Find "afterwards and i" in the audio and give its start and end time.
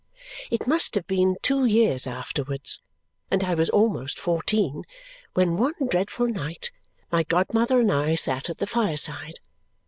2.07-3.53